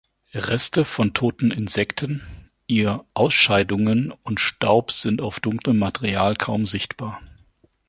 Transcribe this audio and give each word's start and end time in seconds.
Reste 0.33 0.83
von 0.83 1.13
toten 1.13 1.51
Insekten, 1.51 2.25
ihr 2.65 3.05
Ausscheidungen 3.13 4.09
und 4.23 4.39
Staub 4.39 4.89
sind 4.91 5.21
auf 5.21 5.39
dunklem 5.39 5.77
Material 5.77 6.35
kaum 6.35 6.65
sichtbar. 6.65 7.21